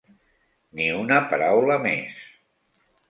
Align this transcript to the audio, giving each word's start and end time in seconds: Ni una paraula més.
Ni 0.79 0.87
una 1.01 1.19
paraula 1.33 1.77
més. 1.85 2.25